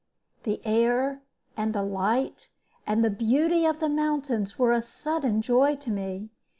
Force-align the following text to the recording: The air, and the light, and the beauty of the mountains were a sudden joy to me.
The 0.45 0.59
air, 0.65 1.21
and 1.55 1.75
the 1.75 1.83
light, 1.83 2.47
and 2.87 3.05
the 3.05 3.11
beauty 3.11 3.67
of 3.67 3.79
the 3.79 3.87
mountains 3.87 4.57
were 4.57 4.71
a 4.71 4.81
sudden 4.81 5.43
joy 5.43 5.75
to 5.75 5.91
me. 5.91 6.29